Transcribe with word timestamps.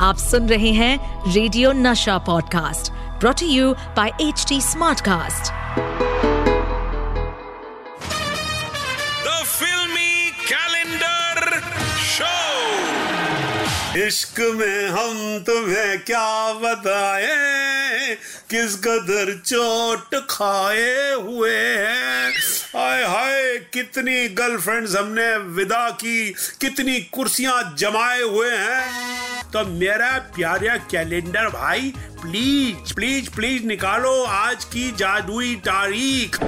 आप 0.00 0.18
सुन 0.18 0.48
रहे 0.48 0.70
हैं 0.70 0.96
radio 1.32 1.72
Nasha 1.72 2.18
podcast 2.18 2.92
brought 2.92 3.42
you 3.42 3.72
by 3.72 4.08
H 4.20 4.44
T 4.48 4.60
smartcast 4.60 5.52
the 9.26 9.44
filmy 9.44 10.30
calendar 10.30 11.60
show 12.12 12.32
इश्क 14.06 14.40
में 14.40 14.88
हम 14.88 15.38
तुम्हें 15.38 15.98
क्या 15.98 16.52
बताएँ? 16.52 18.14
किस 18.50 18.76
कदर 18.76 19.36
चोट 19.46 20.14
खाए 20.30 21.12
हुए 21.12 21.56
हैं? 21.56 22.32
हाय 22.76 23.02
हाय 23.04 23.58
कितनी 23.72 24.28
गर्लफ्रेंड्स 24.28 24.96
हमने 24.96 25.36
विदा 25.36 25.90
की 25.90 26.30
कितनी 26.60 27.00
कुर्सियाँ 27.00 27.74
जमाए 27.78 28.20
हुए 28.22 28.50
हैं? 28.50 29.09
तो 29.52 29.64
मेरा 29.66 30.10
प्यारा 30.34 30.76
कैलेंडर 30.90 31.48
भाई 31.50 31.92
प्लीज़ 32.22 32.94
प्लीज़ 32.94 33.30
प्लीज़ 33.30 33.64
निकालो 33.66 34.12
आज 34.24 34.64
की 34.64 34.90
जादुई 34.92 35.54
तारीख। 35.68 36.38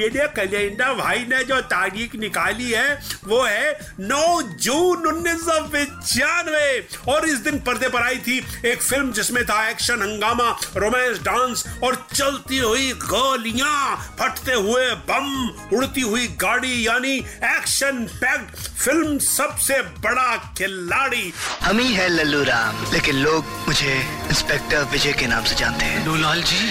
मेरे 0.00 0.26
कैलेंडर 0.36 0.92
भाई 0.96 1.24
ने 1.28 1.42
जो 1.44 1.60
तारीख 1.70 2.14
निकाली 2.16 2.70
है 2.70 2.88
वो 3.24 3.42
है 3.42 3.72
9 4.02 4.42
जून 4.62 5.06
उन्नीस 5.06 5.40
सौ 5.40 5.58
पचानवे। 5.74 6.68
और 7.08 7.28
इस 7.28 7.38
दिन 7.38 7.58
पर्दे 7.66 7.88
पर 7.88 8.02
आई 8.02 8.16
थी 8.26 8.38
एक 8.66 8.82
फ़िल्म 8.82 9.12
जिसमें 9.12 9.44
था 9.46 9.58
एक्शन 9.68 10.02
हंगामा 10.02 10.48
रोमांस 10.76 11.18
डांस 11.22 11.64
और 11.84 11.96
चलती 12.14 12.58
हुई 12.58 12.90
गोलियाँ 13.04 13.96
फटते 14.20 14.54
हुए 14.54 14.88
बम 15.10 15.76
उड़ती 15.76 16.00
हुई 16.02 16.26
गाड़ी 16.40 16.86
यानी 16.86 17.16
एक्शन 17.50 18.04
पैक्ड 18.14 18.56
फ़िल्म 18.56 19.18
सबसे 19.20 19.80
बड़ा 20.00 20.36
खिलाड़ी। 20.58 21.32
हम 21.62 21.78
ही 21.78 21.92
है 21.94 22.08
लल्लू 22.08 22.42
राम 22.44 22.84
लेकिन 22.92 23.16
लोग 23.22 23.44
मुझे 23.68 23.94
इंस्पेक्टर 24.30 24.84
विजय 24.92 25.12
के 25.12 25.26
नाम 25.26 25.44
से 25.44 25.54
जानते 25.56 25.84
हैं। 25.84 26.04
दूलाल 26.04 26.42
जी 26.42 26.70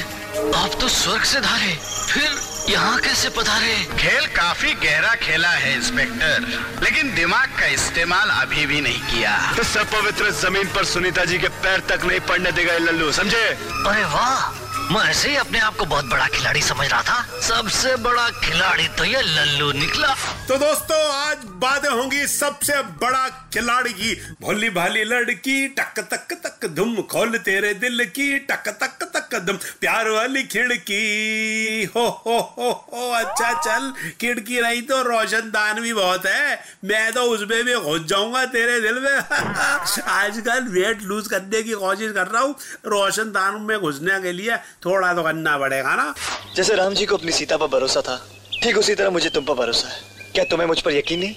आप 0.55 0.79
तो 0.81 0.87
स्वर्ग 0.89 1.23
से 1.23 1.39
धारे 1.41 1.73
फिर 2.13 2.29
यहाँ 2.69 2.99
कैसे 2.99 3.29
पधारे? 3.29 3.87
खेल 3.99 4.25
काफ़ी 4.25 4.73
गहरा 4.73 5.15
खेला 5.15 5.49
है 5.49 5.75
इंस्पेक्टर। 5.75 6.41
लेकिन 6.83 7.15
दिमाग 7.15 7.47
का 7.59 7.65
इस्तेमाल 7.65 8.29
अभी 8.29 8.65
भी 8.65 8.81
नहीं 8.81 9.01
किया। 9.01 9.53
तो 9.57 9.63
सब 9.63 9.91
पवित्र 9.91 10.31
ज़मीन 10.31 10.67
पर 10.67 10.85
सुनीता 10.85 11.25
जी 11.25 11.39
के 11.39 11.47
पैर 11.47 11.79
तक 11.79 12.05
नहीं 12.05 12.19
पड़ने 12.19 12.51
देगा 12.51 12.73
ये 12.73 12.79
लल्लू 12.79 13.11
समझे? 13.11 13.43
अरे 13.87 14.05
वाह! 14.05 14.69
मैं 14.93 15.01
ऐसे 15.01 15.29
ही 15.29 15.35
अपने 15.35 15.59
आप 15.59 15.75
को 15.75 15.85
बहुत 15.85 16.05
बड़ा 16.05 16.27
खिलाड़ी 16.27 16.61
समझ 16.61 16.87
रहा 16.87 17.01
था। 17.01 17.39
सबसे 17.41 17.95
बड़ा 17.95 18.29
खिलाड़ी 18.29 18.87
तो 18.87 19.03
ये 19.03 19.21
लल्लू 19.21 19.71
निकला। 19.71 20.15
तो 20.47 20.57
दोस्तों 20.57 21.13
आज 21.13 21.37
बातें 21.43 21.89
होंगी 21.89 22.27
सबसे 22.27 22.81
बड़ा 22.81 23.49
खिलाड़ी 23.53 23.93
की। 23.93 24.15
भोली 24.41 24.69
भाली 24.69 25.03
लड़की 25.03 25.67
टक 25.67 25.99
तक 25.99 26.27
तक 26.31 26.67
धुम 26.67 27.01
खोल 27.01 27.37
तेरे 27.37 27.73
दिल 27.73 28.05
की 28.05 28.39
टक 28.39 28.67
तक 28.67 28.98
तक 29.31 29.39
धुम 29.39 29.57
प्यार 29.81 30.09
वाली 30.09 30.43
खिड़की। 30.43 31.83
हो 31.95 32.07
हो 32.25 32.37
हो 32.57 32.69
हो 32.93 33.09
अच्छा 33.11 33.51
चल। 33.61 33.91
खिड़की 34.21 34.61
नहीं 34.61 34.81
तो 34.81 35.01
रोशनदान 35.03 35.81
भी 35.81 35.93
बहुत 35.93 36.25
है। 36.25 36.59
मैं 36.85 37.11
तो 37.13 37.23
उसमें 37.23 37.63
भी 37.63 37.75
घुस 37.75 38.05
जाऊँगा 38.05 38.45
तेरे 38.45 38.79
दिल 38.81 38.99
में। 38.99 39.11
आजकल 40.09 40.67
वेट 40.69 41.01
लूज 41.03 41.27
करने 41.27 41.61
की 41.63 41.73
कोशिश 41.73 42.11
कर 42.11 42.27
रहा 42.27 42.41
हूँ। 42.41 42.55
रोशनदान 42.85 43.61
में 43.61 43.79
घुसने 43.79 44.19
के 44.21 44.31
लिए 44.31 44.57
थोड़ा 44.85 45.13
तो 45.13 45.23
करना 45.23 45.57
पड़ेगा 45.57 45.95
ना। 45.95 46.13
जैसे 46.55 46.75
राम 46.75 46.93
जी 46.93 47.05
को 47.05 47.17
अपनी 47.17 47.31
सीता 47.31 47.57
पर 47.57 47.67
भरोसा 47.69 48.01
था 48.01 48.17
ठीक 48.63 48.77
उसी 48.77 48.95
तरह 48.95 49.09
मुझे 49.09 49.29
तुम 49.29 49.45
पर 49.45 49.53
भरोसा 49.55 49.87
है। 49.87 50.31
क्या 50.33 50.43
तुम्हें 50.43 50.67
मुझ 50.67 50.79
पर 50.81 50.91
यकीन 50.91 51.19
नहीं? 51.19 51.33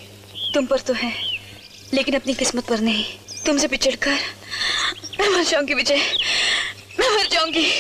तुम 0.55 0.67
पर 0.67 0.81
तो 0.81 0.95
है 0.95 1.13
लेकिन 1.95 2.15
अपनी 2.15 2.35
किस्मत 2.35 2.67
पर 2.69 2.81
नहीं। 2.81 3.05
तुमसे 3.47 3.69
पिछड़ 3.69 3.95
कर 3.97 4.19
मैं 5.21 5.29
मर 5.29 5.43
जाऊँगी 5.45 5.75
विजय। 5.75 6.01
मैं 7.01 7.09
मर 7.17 7.27
जाऊँगी। 7.27 7.71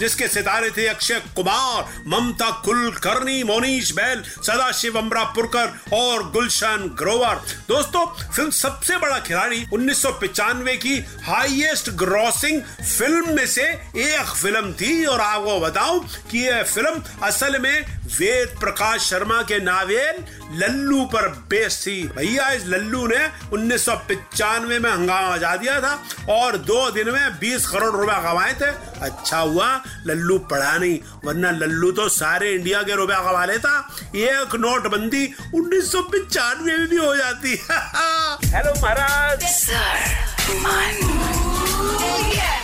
जिसके 0.00 0.28
सितारे 0.28 0.70
थे 0.70 0.86
अक्षय 0.86 1.22
कुमार, 1.36 2.02
ममता 2.06 2.50
कुलकर्णी 2.64 3.42
मोनीश 3.42 3.92
बैल, 3.92 4.22
सदाशिव, 4.22 4.98
अमरापुरकर 4.98 5.80
और 5.92 6.30
गुलशन 6.30 6.90
ग्रोवर। 6.98 7.34
दोस्तों, 7.68 8.06
फ़िल्म 8.32 8.50
सबसे 8.50 8.96
बड़ा 8.96 9.18
खिलाड़ी 9.18 9.64
उन्नीस 9.72 10.02
की 10.06 10.98
हाईएस्ट 11.22 11.90
ग्रॉसिंग 11.90 12.62
फ़िल्म 12.98 13.36
में 13.36 13.46
से 13.46 13.64
एक 13.96 14.34
फ़िल्म 14.42 14.72
थी। 14.72 15.04
और 15.04 15.20
आपको 15.20 15.60
बताऊँ 15.60 16.06
कि 16.30 16.38
यह 16.38 16.62
फ़िल्म 16.62 17.02
असल 17.22 17.58
में 17.58 17.84
वेद 18.18 18.56
प्रकाश 18.60 19.00
शर्मा 19.00 19.42
के 19.42 19.58
नावेल 19.60 20.24
लल्लू 20.54 21.04
पर 21.04 21.28
बेस 21.50 21.82
थी। 21.86 22.02
भैया, 22.08 22.50
इस 22.50 22.66
लल्लू 22.66 23.06
ने 23.06 23.28
उन्नीस 23.52 23.88
में 23.88 24.90
हंगामा 24.90 25.34
मचा 25.36 25.56
दिया 25.56 25.80
था 25.80 26.02
और 26.28 26.56
दो 26.56 26.90
दिन 26.90 27.10
में 27.10 27.38
20 27.38 27.66
करोड़ 27.66 27.94
रुपए 27.96 28.12
कमाए 28.32 28.52
थे। 28.60 28.70
अच्छा 29.04 29.38
हुआ 29.38 29.68
लल्लू 30.06 30.38
पढ़ा 30.50 30.76
नहीं 30.78 30.98
वरना 31.24 31.50
लल्लू 31.50 31.90
तो 31.92 32.08
सारे 32.08 32.52
इंडिया 32.52 32.82
के 32.82 32.94
रुपया 32.96 33.18
कमा 33.22 33.44
लेता। 33.44 33.72
एक 34.16 34.54
नोटबंदी 34.56 35.24
उन्नीस 35.54 35.92
में 35.94 36.88
भी 36.88 36.96
हो 36.96 37.14
जाती। 37.16 37.50
हेलो 38.54 38.72
महाराज। 38.82 39.44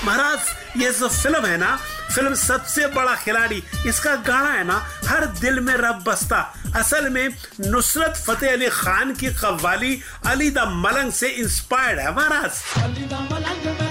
महाराज 0.05 0.81
ये 0.83 0.93
जो 0.93 1.09
फ़िल्म 1.09 1.47
है 1.47 1.56
ना 1.59 1.79
फ़िल्म 2.15 2.35
सबसे 2.35 2.87
बड़ा 2.87 3.15
खिलाड़ी 3.15 3.62
इसका 3.87 4.15
गाना 4.29 4.53
है 4.53 4.65
ना 4.65 4.77
हर 5.06 5.27
दिल 5.41 5.61
में 5.61 5.75
रब 5.77 6.03
बसता। 6.06 6.41
असल 6.77 7.09
में 7.09 7.29
नुसरत 7.61 8.17
फतेह 8.27 8.53
अली 8.53 8.69
खान 8.73 9.15
की 9.15 9.35
कव्वाली 9.35 10.00
अली 10.27 10.50
द 10.50 10.65
मलंग 10.85 11.12
से 11.12 11.29
इंस्पायर्ड 11.45 12.00
है 12.00 12.15
महाराज। 12.17 13.88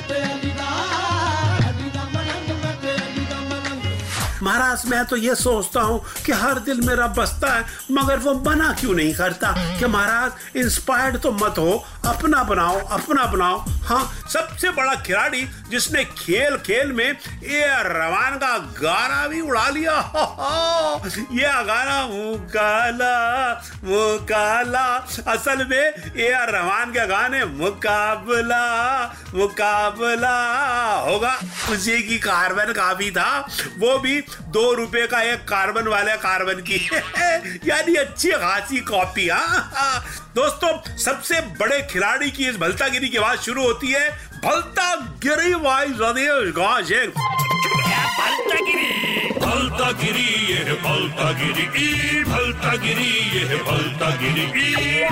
महाराज 4.48 4.84
मैं 4.88 5.04
तो 5.06 5.16
ये 5.18 5.36
सोचता 5.36 5.82
हूँ 5.82 6.00
कि 6.26 6.32
हर 6.34 6.60
दिल 6.66 6.82
मेरा 6.88 7.08
बसता 7.18 7.54
है 7.54 7.66
मगर 7.92 8.20
वो 8.20 8.34
बना 8.48 8.72
क्यों 8.80 8.94
नहीं 8.96 9.14
करता? 9.14 9.54
कि 9.80 9.86
महाराज 9.88 10.58
इंस्पायर्ड 10.58 11.18
तो 11.22 11.32
मत 11.34 11.58
हो 11.58 11.84
अपना 12.06 12.44
बनाओ 12.44 12.80
अपना 12.98 13.26
बनाओ। 13.26 13.58
हाँ 13.88 14.04
सबसे 14.34 14.70
बड़ा 14.72 14.94
खिलाड़ी 15.02 15.42
जिसने 15.72 16.04
खेल 16.06 16.58
खेल 16.66 16.92
में 16.92 17.06
ए 17.06 17.62
रवान 17.88 18.36
का 18.38 18.58
गाना 18.80 19.28
भी 19.28 19.42
उड़ा 19.42 19.68
लिया। 19.70 19.94
हो, 19.94 20.24
हो, 20.40 21.10
ये 21.34 21.52
गाना 21.66 22.02
मुकाला 22.08 23.16
मुकाला। 23.84 24.86
असल 25.34 25.66
में 25.70 25.78
ए 25.78 26.32
रहमान 26.52 26.92
के 26.92 27.06
गाने 27.08 27.44
मुकाबला 27.46 28.64
मुकाबला 29.36 30.38
होगा। 31.02 31.36
उसी 31.72 32.02
की 32.04 32.18
कार्बन 32.20 32.72
का 32.74 32.94
भी 32.94 33.12
था 33.12 33.30
वो 33.80 33.98
भी 34.00 34.20
दो 34.58 34.72
रुपए 34.74 35.06
का 35.12 35.22
एक 35.32 35.44
कार्बन 35.50 35.88
वाले 35.88 36.16
कार्बन 36.26 36.62
की 36.70 36.80
यानी 37.70 37.96
अच्छी 38.04 38.32
खासी 38.44 38.80
कॉपी 38.92 39.28
हाँ। 39.30 40.04
दोस्तों 40.36 40.72
सबसे 41.04 41.42
बड़े 41.60 41.82
खिलाड़ी 41.92 42.32
की 42.32 42.48
इस 42.50 42.58
भलतागिरी 42.60 43.10
की 43.10 43.20
बात 43.20 43.40
शुरू 43.46 43.64
होती 43.64 43.92
है। 43.92 44.10
भलता 44.46 44.94
गिरी 45.24 45.54
वाई 45.66 45.88
रदेश 46.02 46.54
भलता 49.46 49.92
गिरी 50.02 50.26
ये 50.52 50.74
भलता 50.84 51.32
गिरी 51.42 51.66
ई 51.86 52.24
भलता 52.28 52.76
गिरी 52.84 53.10
ये 53.36 53.44
है 53.48 53.58
भलता 53.64 54.10
गिरी 54.22 54.44
ई 54.62 55.04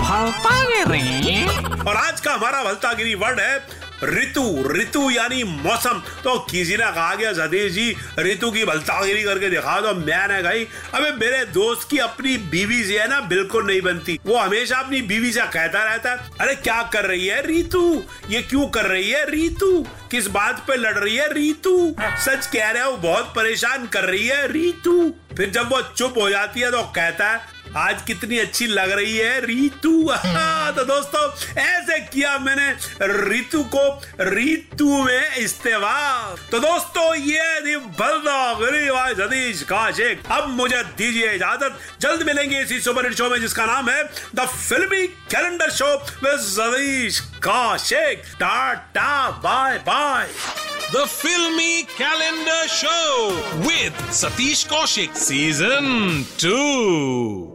और 1.90 1.96
आज 1.98 2.22
का 2.22 2.34
हमारा 2.34 2.64
भलता 2.64 2.94
गिरी 3.00 3.16
वर्ड 3.24 3.40
है 3.40 3.58
ऋतु 4.06 4.44
ऋतु 4.72 5.10
यानी 5.10 5.44
मौसम। 5.44 6.02
तो 6.24 6.38
किसी 6.52 6.72
ने 6.72 6.86
कहा 6.86 7.16
गया 7.16 7.34
सतीश 7.34 7.72
जी, 7.74 7.96
ऋतु 8.20 8.52
की 8.52 8.64
भलतागिरी 8.66 9.24
करके 9.24 9.50
दिखा 9.50 9.80
दो 9.82 9.94
मैंने 9.96 10.42
कही, 10.44 10.68
अबे 10.94 11.12
मेरे 11.12 11.44
दोस्त 11.46 11.90
की 11.90 11.98
अपनी 11.98 12.38
बीवी 12.38 12.84
से 12.84 13.00
है 13.00 13.08
ना, 13.10 13.20
बिल्कुल 13.20 13.66
नहीं 13.68 13.82
बनती। 13.82 14.20
वो 14.26 14.38
हमेशा 14.38 14.78
अपनी 14.78 15.02
बीवी 15.02 15.32
से 15.32 15.42
कहता 15.42 15.84
रहता 15.84 16.12
है, 16.12 16.30
अरे 16.42 16.56
क्या 16.56 16.82
कर 16.94 17.06
रही 17.06 17.28
है 17.28 17.42
ऋतु? 17.48 18.04
ये 18.30 18.42
क्यों 18.42 18.68
कर 18.68 18.86
रही 18.86 19.10
है 19.10 19.26
ऋतु? 19.26 19.86
किस 20.12 20.28
बात 20.28 20.64
पे 20.68 20.76
लड़ 20.76 20.98
रही 20.98 21.16
है 21.16 21.30
ऋतु? 21.34 21.96
सच 22.02 22.46
कह 22.46 22.70
रहे 22.70 22.84
हो, 22.84 22.92
बहुत 22.92 23.34
परेशान 23.36 23.88
कर 23.88 24.04
रही 24.04 24.28
है 24.28 24.48
ऋतु? 24.48 25.14
फिर 25.38 25.50
जब 25.50 25.72
वो 25.72 25.82
चुप 25.82 26.18
हो 26.18 26.30
जाती 26.30 26.60
है 26.60 26.72
तो 26.72 26.82
कहता 26.96 27.32
है 27.32 27.55
आज 27.78 28.02
कितनी 28.08 28.38
अच्छी 28.40 28.66
लग 28.68 28.92
रही 28.92 29.18
है 29.18 29.40
रीतू 29.46 29.94
तो 30.76 30.84
दोस्तों, 30.86 31.24
ऐसे 31.62 32.00
किया 32.04 32.38
मैंने 32.40 32.72
ऋतु 33.30 33.64
को 33.76 33.84
रितु 34.22 35.04
में 35.04 35.36
इस्तेमाल। 35.38 36.36
तो 36.52 36.60
दोस्तों, 36.60 37.16
ये 37.16 37.76
सतीश 39.16 39.62
काशिक। 39.64 40.22
अब 40.32 40.48
मुझे 40.50 40.84
दीजिए 40.98 41.32
इजाज़त। 41.34 41.80
जल्द 42.02 42.24
मिलेंगे 42.24 42.62
इसी 42.62 42.80
सुपर 42.82 43.14
शो 43.14 43.30
में, 43.30 43.40
जिसका 43.42 43.66
नाम 43.66 43.90
है 43.90 44.04
the 44.36 44.46
filmy 44.48 45.08
calendar 45.32 45.70
show 45.72 45.94
with 46.24 46.40
Satish 46.42 47.20
Kaushik. 47.44 48.24
Tata, 48.36 49.30
bye 49.44 49.78
bye. 49.80 50.28
The 50.94 51.06
filmy 51.08 51.84
calendar 51.92 52.68
show 52.68 53.30
with 53.64 54.12
Satish 54.14 54.64
Kaushik, 54.64 55.18
season 55.18 56.26
2. 56.40 57.55